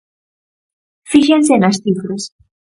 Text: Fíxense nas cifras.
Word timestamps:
Fíxense 1.11 1.53
nas 1.57 1.77
cifras. 1.83 2.23